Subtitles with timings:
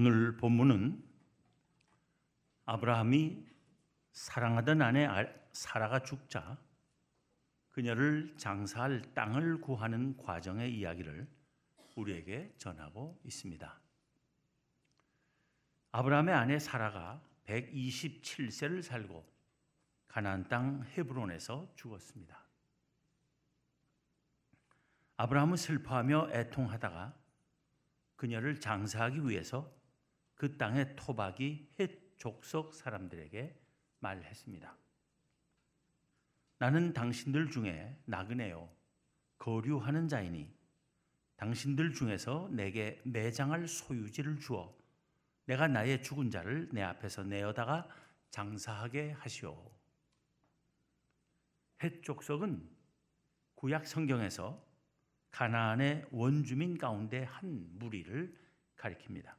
[0.00, 1.04] 오늘 본문은
[2.66, 3.44] 아브라함이
[4.12, 5.08] 사랑하던 아내
[5.50, 6.56] 사라가 죽자
[7.70, 11.26] 그녀를 장사할 땅을 구하는 과정의 이야기를
[11.96, 13.80] 우리에게 전하고 있습니다.
[15.90, 19.28] 아브라함의 아내 사라가 127세를 살고
[20.06, 22.40] 가나안 땅 헤브론에서 죽었습니다.
[25.16, 27.18] 아브라함은 슬퍼하며 애통하다가
[28.14, 29.76] 그녀를 장사하기 위해서
[30.38, 33.60] 그 땅의 토박이 헷 족속 사람들에게
[33.98, 34.76] 말했습니다.
[36.58, 38.68] 나는 당신들 중에 나그네요
[39.38, 40.56] 거류하는 자이니
[41.36, 44.76] 당신들 중에서 내게 매장할 소유지를 주어
[45.44, 47.88] 내가 나의 죽은 자를 내 앞에서 내어다가
[48.30, 49.72] 장사하게 하시오.
[51.82, 52.68] 헷 족속은
[53.54, 54.64] 구약 성경에서
[55.30, 58.36] 가나안의 원주민 가운데 한 무리를
[58.76, 59.37] 가리킵니다.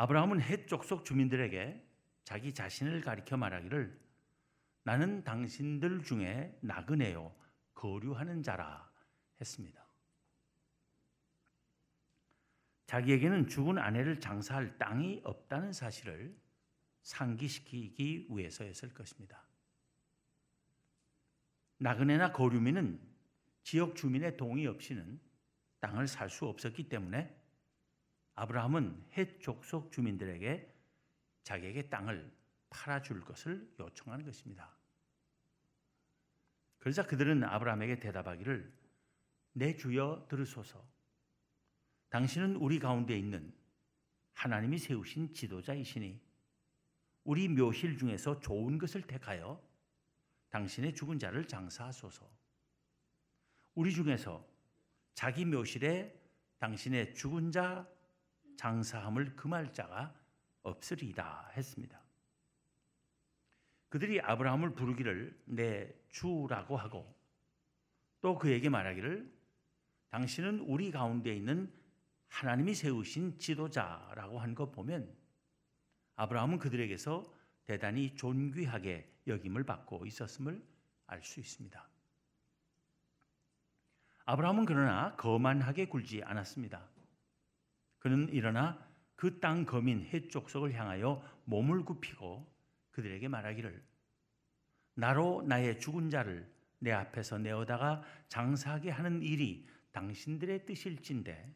[0.00, 1.84] 아브라함은 헷 족속 주민들에게
[2.22, 4.00] 자기 자신을 가리켜 말하기를
[4.84, 7.34] 나는 당신들 중에 나그네요
[7.74, 8.88] 거류하는 자라
[9.40, 9.84] 했습니다.
[12.86, 16.38] 자기에게는 죽은 아내를 장사할 땅이 없다는 사실을
[17.02, 19.42] 상기시키기 위해서였을 것입니다.
[21.78, 23.00] 나그네나 거류민은
[23.64, 25.20] 지역 주민의 동의 없이는
[25.80, 27.37] 땅을 살 수 없었기 때문에
[28.38, 30.72] 아브라함은 헷 족속 주민들에게
[31.42, 32.32] 자기에게 땅을
[32.70, 34.76] 팔아줄 것을 요청하는 것입니다.
[36.78, 38.72] 그러자 그들은 아브라함에게 대답하기를
[39.54, 40.86] 내 주여 들으소서.
[42.10, 43.52] 당신은 우리 가운데 있는
[44.34, 46.20] 하나님이 세우신 지도자이시니
[47.24, 49.60] 우리 묘실 중에서 좋은 것을 택하여
[50.50, 52.30] 당신의 죽은 자를 장사하소서.
[53.74, 54.46] 우리 중에서
[55.14, 56.16] 자기 묘실에
[56.60, 57.97] 당신의 죽은 자
[58.58, 60.12] 장사함을 금할 자가
[60.62, 61.98] 없으리다 했습니다.
[63.88, 67.16] 그들이 아브라함을 부르기를 내 주라고 하고
[68.20, 69.32] 또 그에게 말하기를
[70.10, 71.72] 당신은 우리 가운데 있는
[72.28, 75.16] 하나님이 세우신 지도자라고 한 것 보면
[76.16, 77.32] 아브라함은 그들에게서
[77.64, 80.62] 대단히 존귀하게 여김을 받고 있었음을
[81.06, 81.88] 알 수 있습니다.
[84.26, 86.97] 아브라함은 그러나 거만하게 굴지 않았습니다.
[88.08, 88.82] 그는 일어나
[89.16, 92.50] 그 땅 거민 해 족속을 향하여 몸을 굽히고
[92.92, 93.84] 그들에게 말하기를
[94.94, 101.54] 나로 나의 죽은 자를 내 앞에서 내어다가 장사하게 하는 일이 당신들의 뜻일진데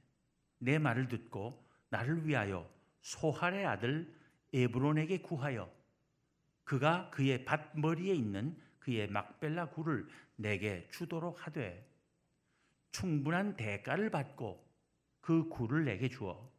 [0.58, 2.70] 내 말을 듣고 나를 위하여
[3.00, 4.14] 소할의 아들
[4.52, 5.72] 에브론에게 구하여
[6.64, 11.88] 그가 그의 밭머리에 있는 그의 막벨라 굴을 내게 주도록 하되
[12.90, 14.71] 충분한 대가를 받고
[15.22, 16.52] 그 굴을 내게 주어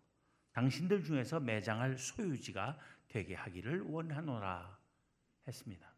[0.54, 4.80] 당신들 중에서 매장할 소유지가 되게 하기를 원하노라
[5.48, 5.94] 했습니다.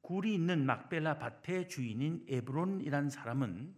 [0.00, 3.74] 굴이 있는 막벨라 밭의 주인인 에브론이란 사람은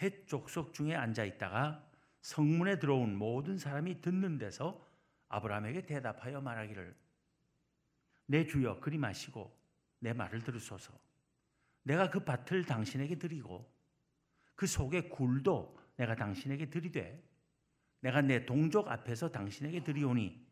[0.00, 1.84] 헷 족속 중에 앉아 있다가
[2.20, 4.86] 성문에 들어온 모든 사람이 듣는 데서
[5.28, 6.96] 아브라함에게 대답하여 말하기를
[8.26, 9.54] 내 주여 그리 마시고
[9.98, 10.92] 내 말을 들으소서
[11.82, 13.73] 내가 그 밭을 당신에게 드리고
[14.54, 17.22] 그 속에 굴도 내가 당신에게 드리되
[18.00, 20.46] 내가 내 동족 앞에서 당신에게 드리오니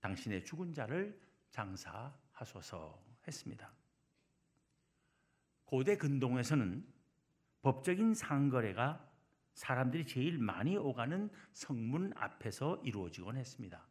[0.00, 1.20] 당신의 죽은 자를
[1.50, 3.72] 장사하소서 했습니다.
[5.64, 6.84] 고대 근동에서는
[7.62, 9.06] 법적인 상거래가
[9.54, 13.87] 사람들이 제일 많이 오가는 성문 앞에서 이루어지곤 했습니다.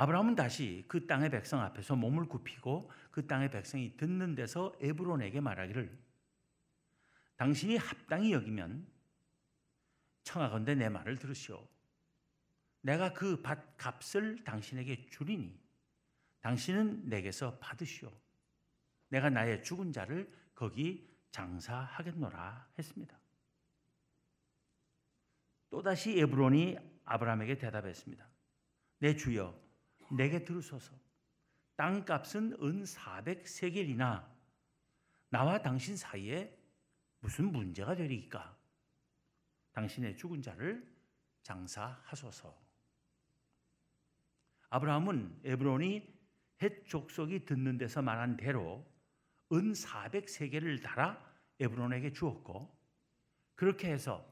[0.00, 5.94] 아브라함은 다시 그 땅의 백성 앞에서 몸을 굽히고 그 땅의 백성이 듣는 데서 에브론에게 말하기를
[7.36, 8.86] 당신이 합당히 여기면
[10.22, 11.68] 청하건대 내 말을 들으시오.
[12.80, 15.60] 내가 그 밭 값을 당신에게 주리니
[16.40, 18.10] 당신은 내게서 받으시오.
[19.08, 23.20] 내가 나의 죽은 자를 거기 장사하겠노라 했습니다.
[25.68, 28.26] 또다시 에브론이 아브라함에게 대답했습니다.
[29.00, 29.69] 내 주여,
[30.10, 30.92] 내게 들으소서.
[31.76, 34.26] 땅값은 은 400세겔이나
[35.30, 36.56] 나와 당신 사이에
[37.20, 38.56] 무슨 문제가 되리까?
[39.72, 40.86] 당신의 죽은 자를
[41.42, 42.54] 장사하소서.
[44.70, 46.20] 아브라함은 에브론이
[46.62, 48.86] 헷 족속이 듣는 데서 말한 대로
[49.52, 51.18] 은 400세계를 달아
[51.58, 52.76] 에브론에게 주었고
[53.54, 54.24] 그렇게 해서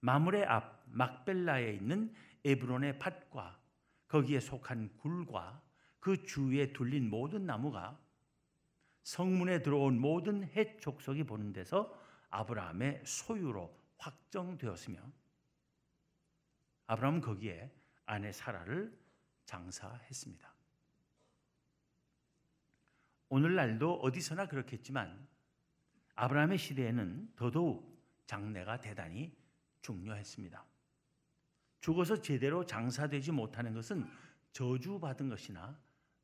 [0.00, 2.14] 마물의 앞 막벨라에 있는
[2.44, 3.58] 에브론의 밭과
[4.14, 5.60] 거기에 속한 굴과
[5.98, 8.00] 그 주위에 둘린 모든 나무가
[9.02, 11.92] 성문에 들어온 모든 헷 족속이 보는 데서
[12.30, 15.00] 아브라함의 소유로 확정되었으며
[16.86, 17.74] 아브라함은 거기에
[18.06, 18.96] 아내 사라를
[19.46, 20.54] 장사했습니다.
[23.30, 25.26] 오늘날도 어디서나 그렇겠지만
[26.14, 29.36] 아브라함의 시대에는 더더욱 장래가 대단히
[29.82, 30.73] 중요했습니다.
[31.84, 34.10] 죽어서 제대로 장사되지 못하는 것은
[34.52, 35.78] 저주받은 것이나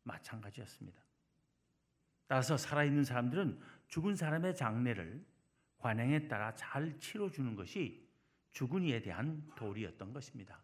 [0.04, 0.98] 마찬가지였습니다.
[2.26, 5.22] 따라서 살아있는 사람들은 죽은 사람의 장례를
[5.76, 8.08] 관행에 따라 잘 치러주는 것이
[8.52, 10.62] 죽은 이에 대한 도리였던 것입니다.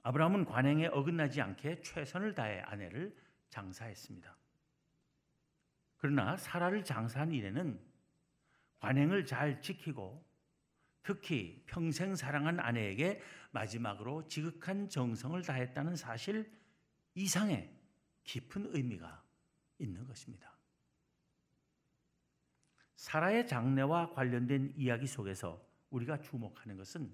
[0.00, 3.14] 아브라함은 관행에 어긋나지 않게 최선을 다해 아내를
[3.50, 4.34] 장사했습니다.
[5.98, 7.78] 그러나 사라를 장사한 일에는
[8.78, 10.24] 관행을 잘 지키고
[11.04, 13.20] 특히 평생 사랑한 아내에게
[13.52, 16.50] 마지막으로 지극한 정성을 다했다는 사실
[17.14, 17.70] 이상의
[18.24, 19.22] 깊은 의미가
[19.78, 20.50] 있는 것입니다.
[22.96, 27.12] 사라의 장래와 관련된 이야기 속에서 우리가 주목하는 것은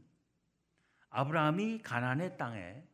[1.10, 2.84] 아브라함이 가나안의 땅에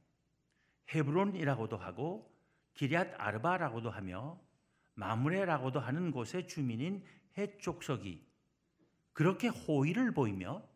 [0.94, 2.34] 헤브론이라고도 하고
[2.72, 4.40] 기리앗 아르바라고도 하며
[4.94, 7.04] 마므레라고도 하는 곳의 주민인
[7.36, 8.26] 헷 족속이
[9.12, 10.66] 그렇게 호의를 보이며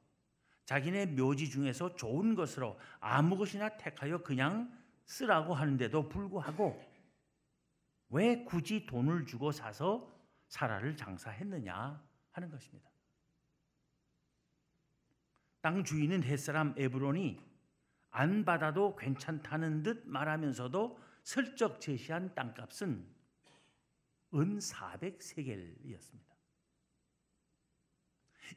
[0.70, 4.72] 자기네 묘지 중에서 좋은 것으로 아무 것이나 택하여 그냥
[5.04, 6.80] 쓰라고 하는데도 불구하고
[8.10, 10.08] 왜 굳이 돈을 주고 사서
[10.46, 12.00] 사라를 장사했느냐
[12.30, 12.88] 하는 것입니다.
[15.60, 17.40] 땅 주인은 햇사람 에브론이
[18.10, 23.08] 안 받아도 괜찮다는 듯 말하면서도 슬쩍 제시한 땅값은
[24.34, 26.30] 은 400세겔이었습니다.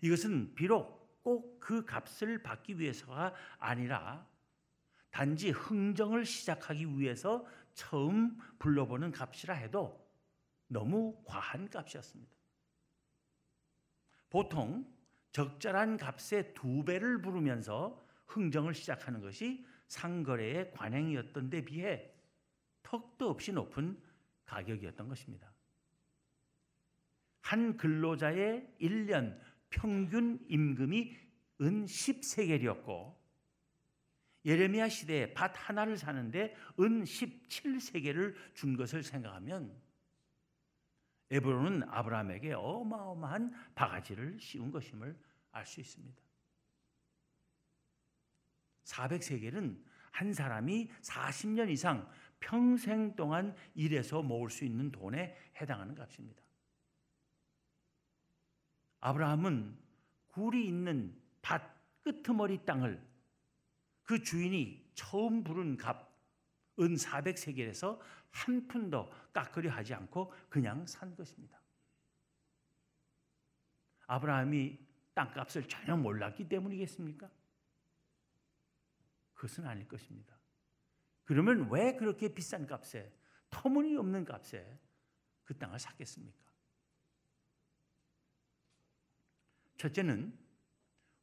[0.04, 4.28] 이것은 비록 꼭 그 값을 받기 위해서가 아니라
[5.12, 10.06] 단지 흥정을 시작하기 위해서 처음 불러보는 값이라 해도
[10.68, 12.36] 너무 과한 값이었습니다.
[14.30, 14.86] 보통
[15.32, 22.12] 적절한 값의 두 배를 부르면서 흥정을 시작하는 것이 상거래의 관행이었던 데 비해
[22.82, 23.98] 턱도 없이 높은
[24.46, 25.54] 가격이었던 것입니다.
[27.40, 29.40] 한 근로자의 1년
[29.74, 31.18] 평균 임금이
[31.62, 33.16] 은 10세겔이었고
[34.46, 39.76] 예레미야 시대에 밭 하나를 사는데 은 17세겔을 준 것을 생각하면
[41.32, 45.18] 에브론은 아브라함에게 어마어마한 바가지를 씌운 것임을
[45.52, 46.22] 알 수 있습니다.
[48.84, 49.82] 400세겔은
[50.12, 52.08] 한 사람이 40년 이상
[52.40, 56.43] 평생 동안 일해서 모을 수 있는 돈에 해당하는 값입니다.
[59.06, 59.78] 아브라함은
[60.28, 61.62] 굴이 있는 밭
[62.04, 63.06] 끄트머리 땅을
[64.04, 66.10] 그 주인이 처음 부른 값,
[66.80, 71.62] 은 400세겔에서 한 푼도 깎으려 하지 않고 그냥 산 것입니다.
[74.08, 74.80] 아브라함이
[75.14, 77.30] 땅값을 전혀 몰랐기 때문이겠습니까?
[79.34, 80.40] 그것은 아닐 것입니다.
[81.26, 83.14] 그러면 왜 그렇게 비싼 값에
[83.50, 84.80] 터무니없는 값에
[85.44, 86.43] 그 땅을 샀겠습니까?
[89.84, 90.34] 첫째는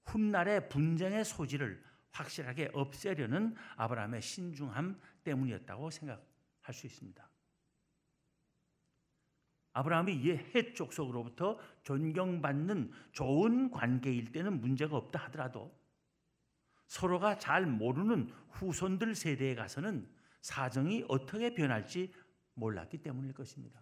[0.05, 7.31] 훗날의 분쟁의 소지를 확실하게 없애려는 아브라함의 신중함 때문이었다고 생각할 수 있습니다.
[9.73, 15.75] 아브라함이 옛 족속으로부터 존경받는 좋은 관계일 때는 문제가 없다 하더라도
[16.87, 20.07] 서로가 잘 모르는 후손들 세대에 가서는
[20.43, 22.13] 사정이 어떻게 변할지
[22.55, 23.81] 몰랐기 때문일 것입니다.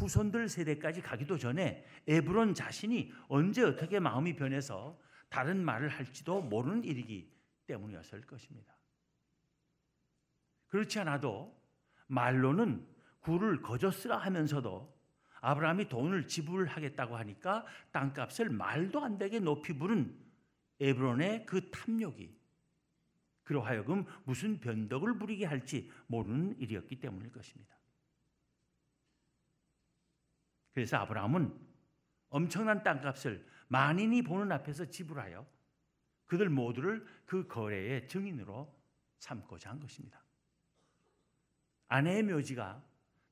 [0.00, 7.30] 후손들 세대까지 가기도 전에 에브론 자신이 언제 어떻게 마음이 변해서 다른 말을 할지도 모르는 일이기
[7.66, 8.74] 때문이었을 것입니다.
[10.68, 11.54] 그렇지 않아도
[12.06, 12.86] 말로는
[13.20, 14.98] 굴을 거저 쓰라 하면서도
[15.42, 20.18] 아브라함이 돈을 지불하겠다고 하니까 땅값을 말도 안 되게 높이 부른
[20.80, 22.38] 에브론의 그 탐욕이
[23.42, 27.79] 그로 하여금 무슨 변덕을 부리게 할지 모르는 일이었기 때문일 것입니다.
[30.80, 31.54] 그래서 아브라함은
[32.30, 35.46] 엄청난 땅값을 만인이 보는 앞에서 지불하여
[36.24, 38.74] 그들 모두를 그 거래의 증인으로
[39.18, 40.24] 삼고자 한 것입니다.
[41.88, 42.82] 아내의 묘지가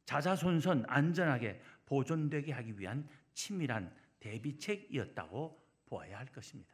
[0.05, 6.71] 자자손손 안전하게 보존되게 하기 위한 치밀한 대비책이었다고 보아야 할 것입니다.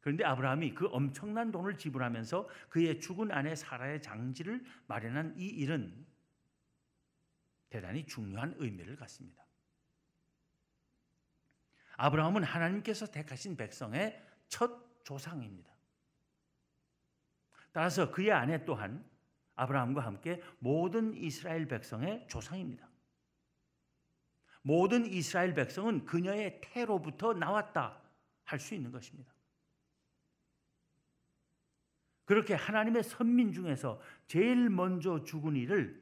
[0.00, 6.10] 그런데 아브라함이 그 엄청난 돈을 지불하면서 그의 죽은 아내 사라의 장지를 마련한 이 일은
[7.72, 9.46] 대단히 중요한 의미를 갖습니다.
[11.96, 15.72] 아브라함은 하나님께서 택하신 백성의 첫 조상입니다.
[17.72, 19.02] 따라서 그의 아내 또한
[19.54, 22.86] 아브라함과 함께 모든 이스라엘 백성의 조상입니다.
[24.60, 28.02] 모든 이스라엘 백성은 그녀의 태로부터 나왔다
[28.44, 29.32] 할 수 있는 것입니다.
[32.26, 36.01] 그렇게 하나님의 선민 중에서 제일 먼저 죽은 이를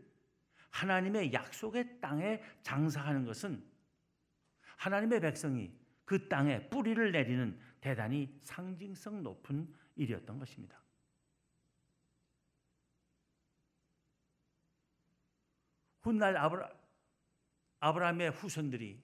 [0.70, 3.64] 하나님의 약속의 땅에 장사하는 것은
[4.76, 5.72] 하나님의 백성이
[6.04, 10.80] 그 땅에 뿌리를 내리는 대단히 상징성 높은 일이었던 것입니다.
[16.02, 16.70] 훗날 아브라,
[17.80, 19.02] 아브라함의 후손들이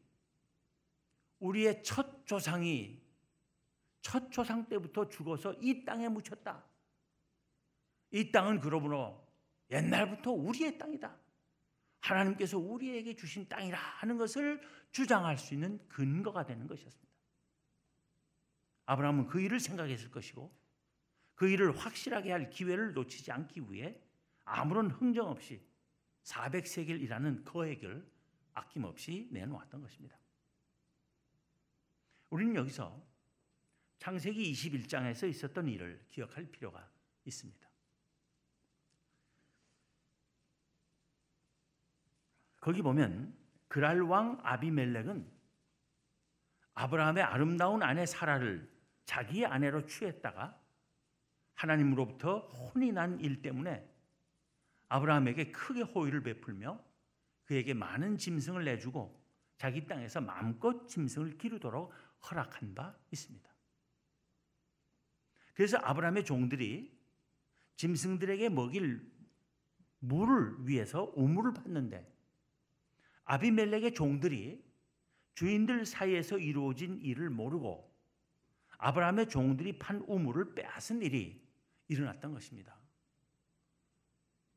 [1.38, 3.02] 우리의 첫 조상이
[4.00, 6.64] 첫 조상 때부터 죽어서 이 땅에 묻혔다.
[8.12, 9.26] 이 땅은 그러므로
[9.70, 11.25] 옛날부터 우리의 땅이다.
[12.00, 14.60] 하나님께서 우리에게 주신 땅이라 하는 것을
[14.92, 17.06] 주장할 수 있는 근거가 되는 것이었습니다.
[18.86, 20.54] 아브라함은 그 일을 생각했을 것이고
[21.34, 24.00] 그 일을 확실하게 할 기회를 놓치지 않기 위해
[24.44, 25.60] 아무런 흥정 없이
[26.22, 28.08] 400세겔이라는 거액을
[28.54, 30.18] 아낌없이 내놓았던 것입니다.
[32.30, 33.04] 우리는 여기서
[33.98, 36.90] 창세기 21장에서 있었던 일을 기억할 필요가
[37.24, 37.65] 있습니다.
[42.66, 43.32] 거기 보면
[43.68, 45.24] 그랄 왕 아비멜렉은
[46.74, 48.68] 아브라함의 아름다운 아내 사라를
[49.04, 50.60] 자기의 아내로 취했다가
[51.54, 53.88] 하나님으로부터 혼이 난 일 때문에
[54.88, 56.82] 아브라함에게 크게 호의를 베풀며
[57.44, 59.24] 그에게 많은 짐승을 내주고
[59.58, 61.92] 자기 땅에서 마음껏 짐승을 기르도록
[62.28, 63.48] 허락한 바 있습니다.
[65.54, 67.00] 그래서 아브라함의 종들이
[67.76, 69.08] 짐승들에게 먹일
[70.00, 72.15] 물을 위해서 우물을 받는데
[73.26, 74.64] 아비멜렉의 종들이
[75.34, 77.94] 주인들 사이에서 이루어진 일을 모르고
[78.78, 81.44] 아브라함의 종들이 판 우물을 빼앗은 일이
[81.88, 82.76] 일어났던 것입니다.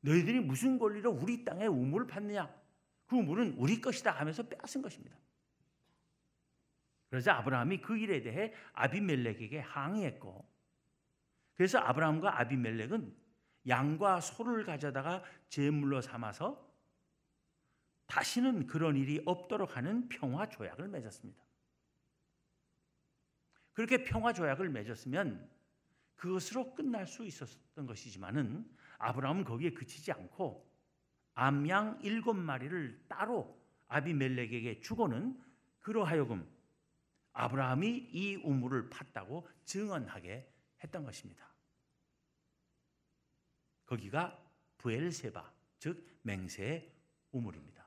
[0.01, 2.53] 너희들이 무슨 권리로 우리 땅에 우물을 팠느냐?
[3.05, 5.17] 그 우물은 우리 것이다 하면서 빼앗은 것입니다.
[7.09, 10.47] 그래서 아브라함이 그 일에 대해 아비멜렉에게 항의했고
[11.55, 13.17] 그래서 아브라함과 아비멜렉은
[13.67, 16.68] 양과 소를 가져다가 제물로 삼아서
[18.09, 21.41] 다시는 그런 일이 없도록 하는 평화 조약을 맺었습니다.
[23.73, 25.49] 그렇게 평화 조약을 맺었으면
[26.15, 30.67] 그것으로 끝날 수 있었던 것이지만은 아브라함은 거기에 그치지 않고
[31.35, 35.41] 암양 일곱 마리를 따로 아비멜렉에게 주고는
[35.79, 36.45] 그러하여금
[37.33, 40.51] 아브라함이 이 우물을 팠다고 증언하게
[40.83, 41.47] 했던 것입니다.
[43.85, 44.37] 거기가
[44.79, 46.91] 부엘세바 즉 맹세의
[47.31, 47.78] 우물입니다.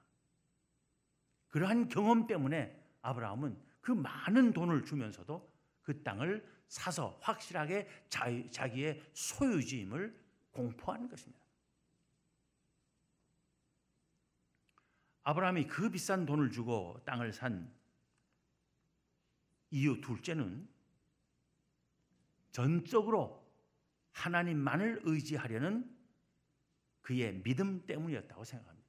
[1.52, 10.18] 그러한 경험 때문에 아브라함은 그 많은 돈을 주면서도 그 땅을 사서 확실하게 자기의 소유지임을
[10.50, 11.44] 공포하는 것입니다.
[15.24, 17.70] 아브라함이 그 비싼 돈을 주고 땅을 산
[19.70, 20.66] 이유 둘째는
[22.50, 23.46] 전적으로
[24.12, 25.94] 하나님만을 의지하려는
[27.02, 28.81] 그의 믿음 때문이었다고 생각합니다.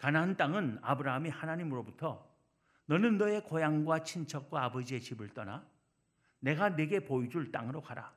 [0.00, 2.26] 가나안 땅은 아브라함이 하나님으로부터
[2.86, 5.68] 너는 너의 고향과 친척과 아버지의 집을 떠나
[6.38, 8.10] 내가 네게 보여줄 땅으로 가라.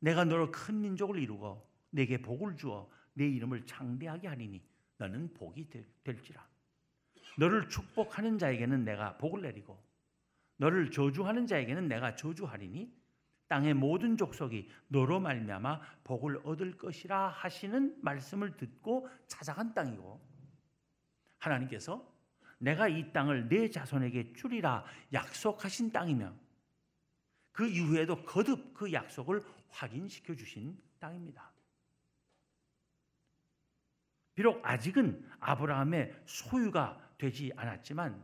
[0.00, 4.60] 내가 너로 큰 민족을 이루고 네게 복을 주어 네 이름을 창대하게 하리니
[4.98, 5.68] 너는 복이
[6.02, 6.44] 될지라.
[7.38, 9.80] 너를 축복하는 자에게는 내가 복을 내리고
[10.56, 12.92] 너를 저주하는 자에게는 내가 저주하리니
[13.46, 20.35] 땅의 모든 족속이 너로 말미암아 복을 얻을 것이라 하시는 말씀을 듣고 찾아간 땅이고
[21.38, 22.16] 하나님께서
[22.58, 26.32] 내가 이 땅을 내 자손에게 주리라 약속하신 땅이며
[27.52, 31.52] 그 이후에도 거듭 그 약속을 확인시켜 주신 땅입니다.
[34.34, 38.22] 비록 아직은 아브라함의 소유가 되지 않았지만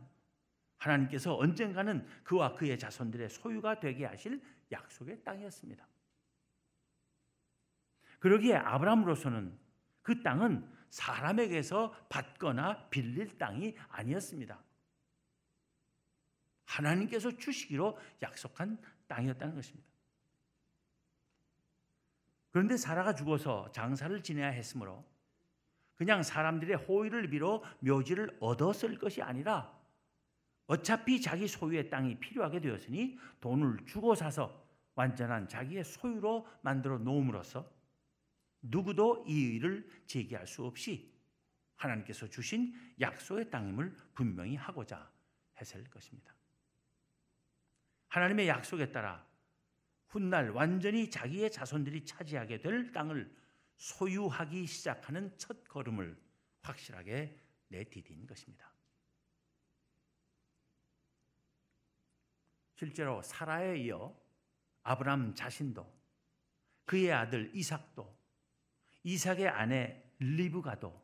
[0.77, 4.41] 하나님께서 언젠가는 그와 그의 자손들의 소유가 되게 하실
[4.71, 5.87] 약속의 땅이었습니다.
[8.19, 9.57] 그러기에 아브라함으로서는
[10.01, 14.59] 그 땅은 사람에게서 받거나 빌릴 땅이 아니었습니다.
[16.65, 19.89] 하나님께서 주시기로 약속한 땅이었다는 것입니다.
[22.51, 25.03] 그런데 사라가 죽어서 장사를 지내야 했으므로
[25.95, 29.75] 그냥 사람들의 호의를 빌어 묘지를 얻었을 것이 아니라
[30.67, 37.67] 어차피 자기 소유의 땅이 필요하게 되었으니 돈을 주고 사서 완전한 자기의 소유로 만들어 놓음으로써
[38.63, 41.13] 누구도 이 의를 제기할 수 없이
[41.75, 45.11] 하나님께서 주신 약속의 땅임을 분명히 하고자
[45.59, 46.33] 했을 것입니다.
[48.07, 49.27] 하나님의 약속에 따라
[50.07, 53.35] 훗날 완전히 자기의 자손들이 차지하게 될 땅을
[53.77, 56.15] 소유하기 시작하는 첫 걸음을
[56.61, 57.35] 확실하게
[57.67, 58.71] 내디딘 것입니다.
[62.75, 64.15] 실제로 사라에 이어
[64.83, 65.91] 아브람 자신도
[66.85, 68.22] 그의 아들 이삭도
[69.03, 71.01] 이삭의 아내 리브가도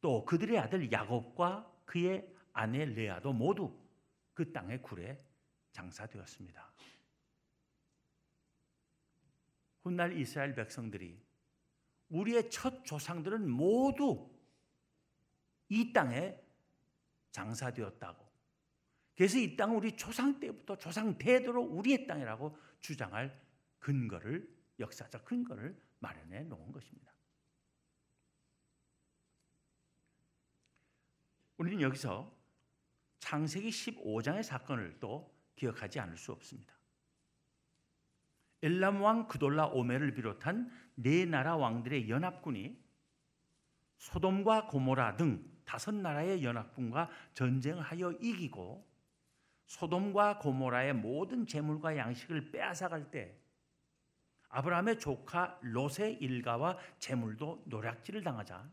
[0.00, 3.76] 또 그들의 아들 야곱과 그의 아내 레아도 모두
[4.34, 5.22] 그 땅의 굴에
[5.72, 6.72] 장사되었습니다.
[9.82, 11.20] 훗날 이스라엘 백성들이
[12.08, 14.30] 우리의 첫 조상들은 모두
[15.68, 16.36] 이 땅에
[17.30, 18.28] 장사되었다고.
[19.16, 23.38] 그래서 이 땅은 우리 조상 때부터 조상 대대로 우리의 땅이라고 주장할
[23.78, 27.12] 근거를 역사적 근거를 마련해 놓은 것입니다.
[31.56, 32.34] 우리는 여기서
[33.18, 36.74] 창세기 15장의 사건을 또 기억하지 않을 수 없습니다.
[38.62, 42.78] 엘람 왕 그돌라 오메를 비롯한 네 나라 왕들의 연합군이
[43.98, 48.86] 소돔과 고모라 등 다섯 나라의 연합군과 전쟁하여 이기고
[49.66, 53.38] 소돔과 고모라의 모든 재물과 양식을 빼앗아갈 때
[54.50, 58.68] 아브라함의 조카 롯의 일가와 재물도 노략질을 당하자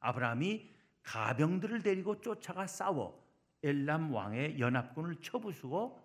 [0.00, 0.70] 아브라함이
[1.02, 3.24] 가병들을 데리고 쫓아가 싸워
[3.62, 6.02] 엘람 왕의 연합군을 쳐부수고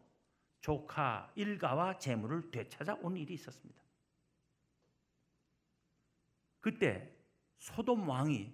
[0.62, 3.82] 조카 일가와 재물을 되찾아 온 일이 있었습니다.
[6.62, 7.14] 그때
[7.58, 8.54] 소돔 왕이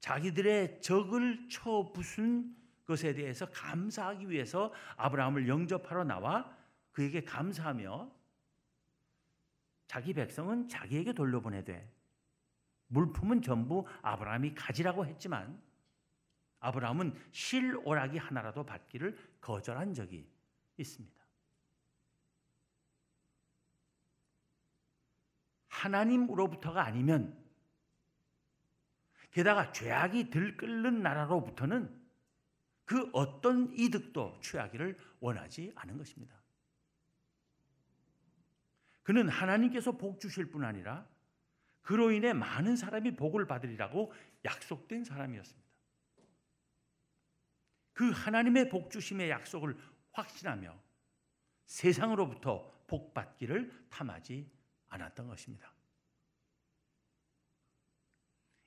[0.00, 6.56] 자기들의 적을 쳐 부순 것에 대해서 감사하기 위해서 아브라함을 영접하러 나와
[6.92, 8.17] 그에게 감사하며
[9.88, 11.90] 자기 백성은 자기에게 돌려보내되
[12.88, 15.60] 물품은 전부 아브라함이 가지라고 했지만
[16.60, 20.30] 아브라함은 실오락이 하나라도 받기를 거절한 적이
[20.76, 21.18] 있습니다.
[25.68, 27.36] 하나님으로부터가 아니면
[29.30, 31.96] 게다가 죄악이 들끓는 나라로부터는
[32.84, 36.37] 그 어떤 이득도 취하기를 원하지 않은 것입니다.
[39.08, 41.08] 그는 하나님께서 복 주실 뿐 아니라
[41.80, 44.12] 그로 인해 많은 사람이 복을 받으리라고
[44.44, 45.66] 약속된 사람이었습니다.
[47.94, 49.78] 그 하나님의 복 주심의 약속을
[50.12, 50.78] 확신하며
[51.64, 54.46] 세상으로부터 복 받기를 탐하지
[54.88, 55.72] 않았던 것입니다.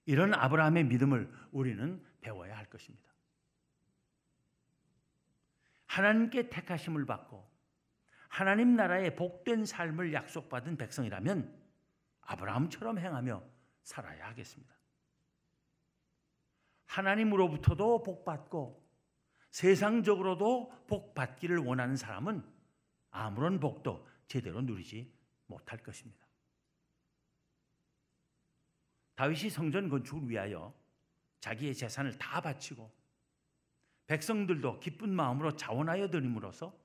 [0.07, 3.07] 이런 아브라함의 믿음을 우리는 배워야 할 것입니다.
[5.85, 7.50] 하나님께 택하심을 받고
[8.31, 11.53] 하나님 나라의 복된 삶을 약속받은 백성이라면
[12.21, 13.43] 아브라함처럼 행하며
[13.83, 14.73] 살아야 하겠습니다.
[16.85, 18.89] 하나님으로부터도 복받고
[19.49, 22.41] 세상적으로도 복받기를 원하는 사람은
[23.09, 25.13] 아무런 복도 제대로 누리지
[25.47, 26.25] 못할 것입니다.
[29.15, 30.73] 다윗이 성전 건축을 위하여
[31.41, 32.89] 자기의 재산을 다 바치고
[34.07, 36.80] 백성들도 기쁜 마음으로 자원하여 드림으로써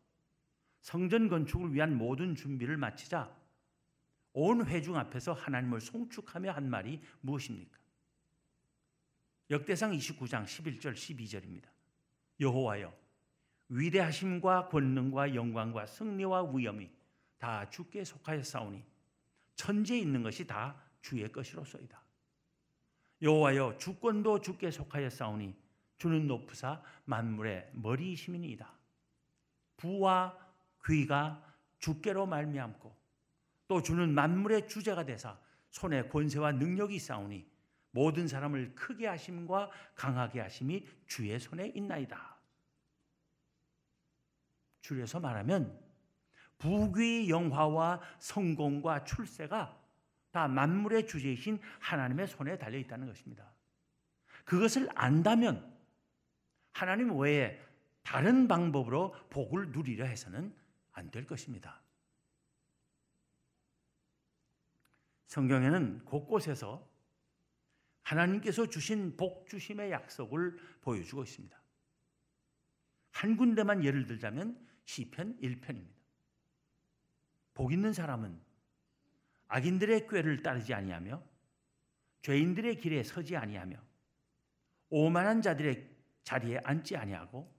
[0.87, 3.29] 성전 건축을 위한 모든 준비를 마치자
[4.35, 7.77] 온 회중 앞에서 하나님을 송축하며 한 말이 무엇입니까?
[9.51, 11.65] 역대상 29장 11절 12절입니다.
[12.39, 12.97] 여호와여
[13.69, 16.89] 위대하심과 권능과 영광과 승리와 위엄이
[17.37, 18.85] 다 주께 속하였사오니
[19.57, 22.01] 천지에 있는 것이 다 주의 것이로소이다.
[23.23, 25.53] 여호와여 주권도 주께 속하였사오니
[25.99, 28.73] 주는 높으사 만물의 머리이심이니이다.
[29.79, 30.46] 부와
[30.87, 31.43] 귀가
[31.79, 32.97] 주께로 말미암고
[33.69, 35.39] 또 주는 만물의 주제가 되사
[35.71, 37.47] 손에 권세와 능력이 있사오니
[37.91, 42.37] 모든 사람을 크게 하심과 강하게 하심이 주의 손에 있나이다.
[44.83, 45.81] 줄여서 말하면
[46.59, 49.83] 부귀 영화와 성공과 출세가
[50.31, 53.51] 다 만물의 주제이신 하나님의 손에 달려 있다는 것입니다.
[54.45, 55.75] 그것을 안다면
[56.73, 57.61] 하나님 외에
[58.03, 60.55] 다른 방법으로 복을 누리려 해서는
[60.97, 61.83] 안 될 것입니다.
[65.27, 66.89] 성경에는 곳곳에서
[68.03, 71.61] 하나님께서 주신 복 주심의 약속을 보여주고 있습니다.
[73.13, 75.95] 한 군데만 예를 들자면 시편 1편입니다.
[77.53, 78.41] 복 있는 사람은
[79.49, 81.23] 악인들의 꾀를 따르지 아니하며
[82.23, 83.77] 죄인들의 길에 서지 아니하며
[84.89, 85.91] 오만한 자들의
[86.23, 87.55] 자리에 앉지 아니하고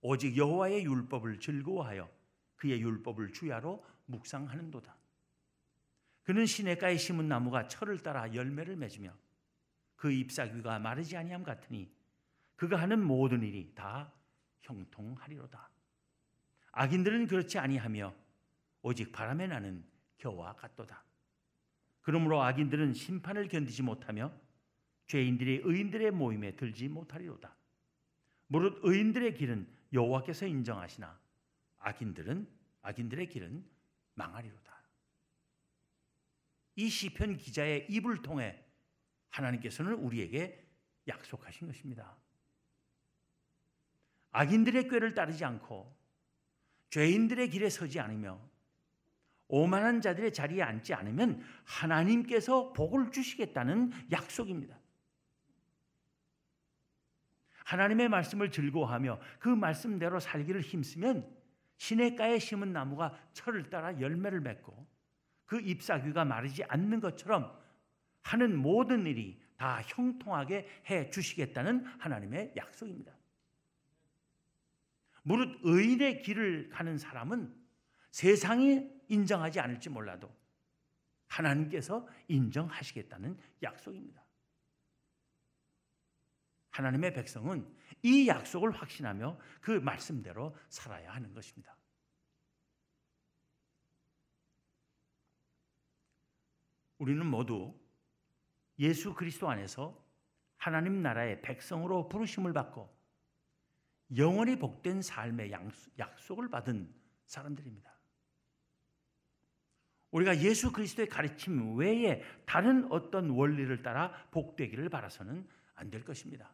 [0.00, 2.23] 오직 여호와의 율법을 즐거워하여
[2.56, 4.96] 그의 율법을 주야로 묵상하는도다.
[6.22, 9.14] 그는 시냇가에 심은 나무가 철을 따라 열매를 맺으며
[9.96, 11.90] 그 잎사귀가 마르지 아니함 같으니
[12.56, 14.12] 그가 하는 모든 일이 다
[14.62, 15.70] 형통하리로다.
[16.72, 18.14] 악인들은 그렇지 아니하며
[18.82, 19.84] 오직 바람에 나는
[20.18, 21.04] 겨와 같도다.
[22.00, 24.32] 그러므로 악인들은 심판을 견디지 못하며
[25.06, 27.54] 죄인들이 의인들의 모임에 들지 못하리로다.
[28.46, 31.18] 무릇 의인들의 길은 여호와께서 인정하시나
[31.84, 32.48] 악인들은
[32.82, 33.64] 악인들의 길은
[34.14, 34.74] 망하리로다.
[36.76, 38.64] 이 시편 기자의 입을 통해
[39.30, 40.66] 하나님께서는 우리에게
[41.06, 42.16] 약속하신 것입니다.
[44.32, 45.94] 악인들의 꾀를 따르지 않고
[46.90, 48.40] 죄인들의 길에 서지 않으며
[49.48, 54.78] 오만한 자들의 자리에 앉지 않으면 하나님께서 복을 주시겠다는 약속입니다.
[57.64, 61.43] 하나님의 말씀을 즐거워하며 그 말씀대로 살기를 힘쓰면
[61.76, 64.86] 시냇가에 심은 나무가 철을 따라 열매를 맺고
[65.46, 67.56] 그 잎사귀가 마르지 않는 것처럼
[68.22, 73.12] 하는 모든 일이 다 형통하게 해 주시겠다는 하나님의 약속입니다.
[75.22, 77.54] 무릇 의인의 길을 가는 사람은
[78.10, 80.30] 세상이 인정하지 않을지 몰라도
[81.28, 84.23] 하나님께서 인정하시겠다는 약속입니다.
[86.74, 91.76] 하나님의 백성은 이 약속을 확신하며 그 말씀대로 살아야 하는 것입니다.
[96.98, 97.78] 우리는 모두
[98.80, 100.04] 예수 그리스도 안에서
[100.56, 102.92] 하나님 나라의 백성으로 부르심을 받고
[104.16, 105.52] 영원히 복된 삶의
[105.98, 106.92] 약속을 받은
[107.26, 107.94] 사람들입니다.
[110.10, 116.53] 우리가 예수 그리스도의 가르침 외에 다른 어떤 원리를 따라 복되기를 바라서는 안 될 것입니다.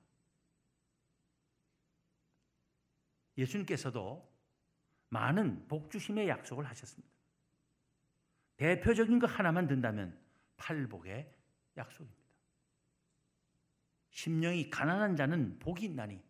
[3.40, 4.29] 예수님께서도
[5.09, 7.12] 많은 복주심의 약속을 하셨습니다.
[8.57, 10.18] 대표적인 거 하나만 든다면
[10.57, 11.35] 팔복의
[11.76, 12.20] 약속입니다.
[14.11, 16.20] 심령이 가난한 자는 복이 있나니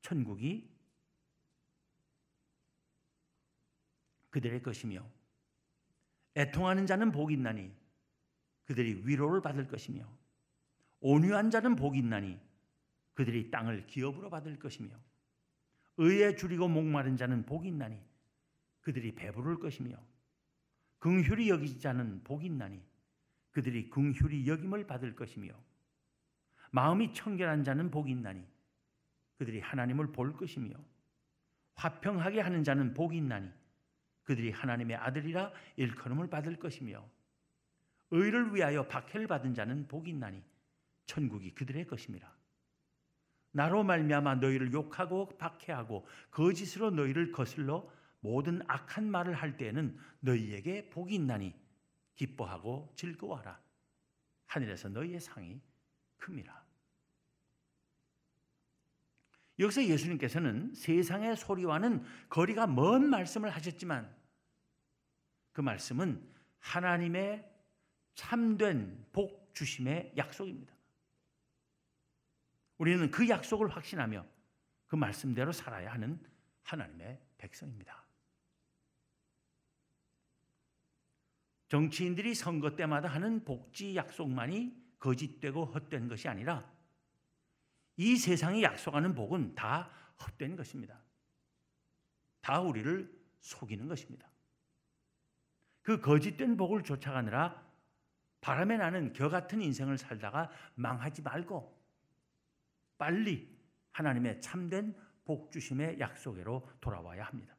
[0.00, 0.70] 천국이
[4.30, 5.06] 그들의 것이며
[6.36, 7.74] 애통하는 자는 복이 있나니
[8.64, 10.08] 그들이 위로를 받을 것이며
[11.00, 12.40] 온유한 자는 복이 있나니
[13.14, 14.96] 그들이 땅을 기업으로 받을 것이며
[15.96, 18.00] 의에 줄이고 목마른 자는 복이 있나니
[18.80, 19.96] 그들이 배부를 것이며
[20.98, 22.82] 긍휼히 여기지 자는 복이 있나니
[23.50, 25.52] 그들이 긍휼히 여김을 받을 것이며
[26.70, 28.44] 마음이 청결한 자는 복이 있나니
[29.36, 30.74] 그들이 하나님을 볼 것이며
[31.74, 33.50] 화평하게 하는 자는 복이 있나니
[34.24, 37.04] 그들이 하나님의 아들이라 일컬음을 받을 것이며
[38.10, 40.42] 의를 위하여 박해를 받은 자는 복이 있나니
[41.06, 42.32] 천국이 그들의 것입니다.
[43.52, 51.14] 나로 말미암아 너희를 욕하고 박해하고 거짓으로 너희를 거슬러 모든 악한 말을 할 때에는 너희에게 복이
[51.14, 51.54] 있나니
[52.14, 53.60] 기뻐하고 즐거워하라.
[54.46, 55.60] 하늘에서 너희의 상이
[56.18, 56.64] 큽니다.
[59.58, 64.10] 여기서 예수님께서는 세상의 소리와는 거리가 먼 말씀을 하셨지만
[65.52, 66.26] 그 말씀은
[66.60, 67.46] 하나님의
[68.14, 70.79] 참된 복 주심의 약속입니다.
[72.80, 74.26] 우리는 그 약속을 확신하며
[74.86, 76.18] 그 말씀대로 살아야 하는
[76.62, 78.06] 하나님의 백성입니다.
[81.68, 86.72] 정치인들이 선거 때마다 하는 복지 약속만이 거짓되고 헛된 것이 아니라
[87.98, 90.98] 이 세상이 약속하는 복은 다 헛된 것입니다.
[92.40, 94.26] 다 우리를 속이는 것입니다.
[95.82, 97.62] 그 거짓된 복을 쫓아가느라
[98.40, 101.79] 바람에 나는 겨 같은 인생을 살다가 망하지 말고
[103.00, 103.50] 빨리
[103.92, 107.56] 하나님의 참된 복 주심의 약속으로 돌아와야 합니다.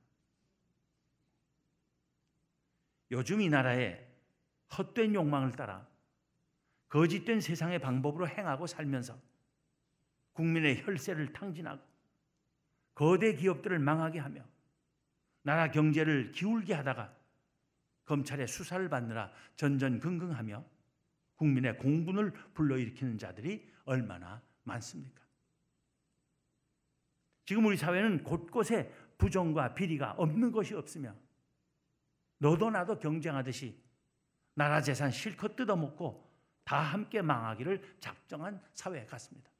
[3.10, 4.08] 요즘 이 나라에
[4.77, 5.88] 헛된 욕망을 따라
[6.89, 9.19] 거짓된 세상의 방법으로 행하고 살면서
[10.34, 11.82] 국민의 혈세를 탕진하고
[12.93, 14.45] 거대 기업들을 망하게 하며
[15.41, 17.17] 나라 경제를 기울게 하다가
[18.06, 20.63] 검찰의 수사를 받느라 전전긍긍하며
[21.36, 25.20] 국민의 공분을 불러일으키는 자들이 얼마나 많습니까?
[27.52, 31.14] 지금 우리 사회는 곳곳에 부정과 비리가 없는 것이 없으며
[32.38, 33.78] 너도 나도 경쟁하듯이
[34.54, 36.32] 나라 재산 실컷 뜯어먹고
[36.64, 39.52] 다 함께 망하기를 작정한 사회 같습니다.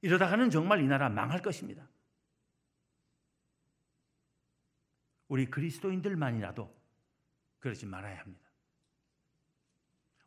[0.00, 1.84] 이러다가는 정말 이 나라 망할 것입니다.
[5.26, 6.72] 우리 그리스도인들만이라도
[7.58, 8.47] 그러지 말아야 합니다.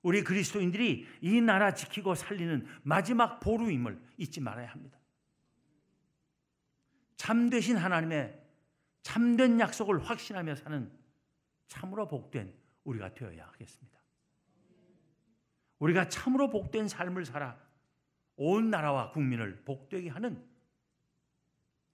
[0.01, 4.97] 우리 그리스도인들이 이 나라 지키고 살리는 마지막 보루임을 잊지 말아야 합니다.
[7.17, 8.41] 참되신 하나님의
[9.03, 10.91] 참된 약속을 확신하며 사는
[11.67, 13.99] 참으로 복된 우리가 되어야 하겠습니다.
[15.79, 17.59] 우리가 참으로 복된 삶을 살아
[18.35, 20.43] 온 나라와 국민을 복되게 하는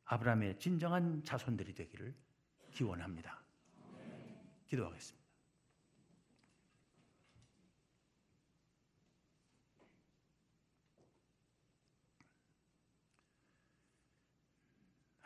[0.06, 2.15] 아브라함의 진정한 자손들이 되기를
[2.72, 3.41] 기원합니다.
[4.67, 5.26] 기도하겠습니다.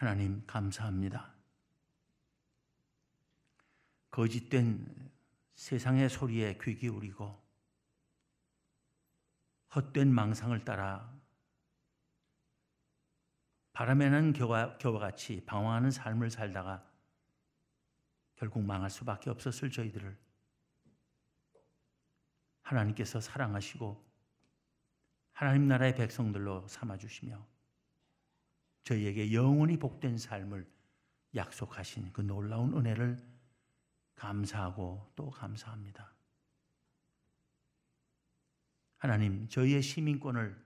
[0.01, 1.31] 하나님 감사합니다.
[4.09, 5.11] 거짓된
[5.53, 7.39] 세상의 소리에 귀 기울이고
[9.75, 11.15] 헛된 망상을 따라
[13.73, 16.83] 바람에 난 겨와, 겨와 같이 방황하는 삶을 살다가
[18.37, 20.17] 결국 망할 수밖에 없었을 저희들을
[22.63, 24.03] 하나님께서 사랑하시고
[25.33, 27.60] 하나님 나라의 백성들로 삼아주시며
[28.83, 30.69] 저희에게 영원히 복된 삶을
[31.35, 33.17] 약속하신 그 놀라운 은혜를
[34.15, 36.13] 감사하고 또 감사합니다.
[38.97, 40.63] 하나님, 저희의 시민권을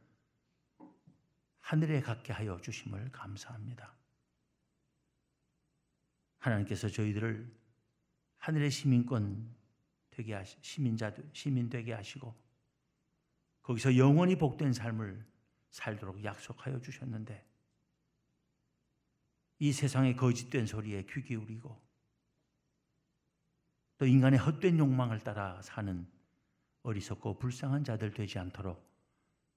[1.60, 3.96] 하늘에 갖게 하여 주심을 감사합니다.
[6.38, 7.52] 하나님께서 저희들을
[8.38, 9.56] 하늘의 시민권
[10.12, 12.36] 되게 하시, 시민자 시민 되게 하시고
[13.64, 15.26] 거기서 영원히 복된 삶을
[15.72, 17.44] 살도록 약속하여 주셨는데
[19.60, 21.86] 이 세상의 거짓된 소리에 귀 기울이고
[23.98, 26.06] 또 인간의 헛된 욕망을 따라 사는
[26.84, 28.86] 어리석고 불쌍한 자들 되지 않도록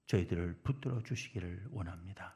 [0.07, 2.35] 저희들을 붙들어 주시기를 원합니다.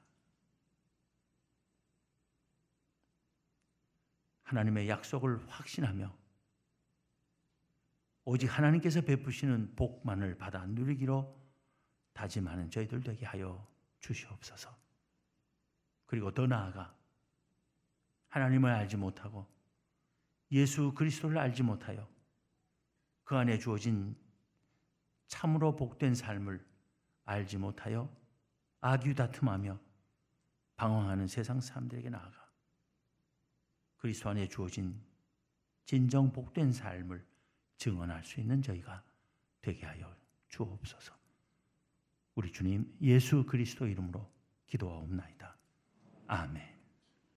[4.44, 6.14] 하나님의 약속을 확신하며
[8.26, 11.42] 오직 하나님께서 베푸시는 복만을 받아 누리기로
[12.14, 13.68] 다짐하는 저희들 되게 하여
[14.00, 14.76] 주시옵소서.
[16.06, 16.96] 그리고 더 나아가
[18.34, 19.46] 하나님을 알지 못하고
[20.52, 22.10] 예수 그리스도를 알지 못하여
[23.24, 24.16] 그 안에 주어진
[25.28, 26.66] 참으로 복된 삶을
[27.26, 28.10] 알지 못하여
[28.82, 29.80] 악유다툼하며
[30.76, 32.52] 방황하는 세상 사람들에게 나아가
[33.98, 35.00] 그리스도 안에 주어진
[35.86, 37.24] 진정 복된 삶을
[37.78, 39.04] 증언할 수 있는 저희가
[39.62, 40.12] 되게 하여
[40.50, 41.14] 주옵소서.
[42.34, 44.28] 우리 주님 예수 그리스도 이름으로
[44.66, 45.56] 기도하옵나이다.
[46.28, 46.73] 아멘.